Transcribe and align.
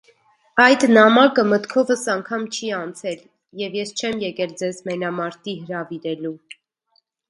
այդ 0.63 0.85
նամակը 0.95 1.43
մտքովս 1.49 2.07
անգամ 2.15 2.49
չի 2.57 2.73
անցել, 2.79 3.23
և 3.63 3.79
ես 3.83 3.95
չեմ 4.03 4.21
եկել 4.33 4.59
ձեզ 4.65 4.85
մենամարտի 4.93 5.59
հրավիրելու: 5.65 6.39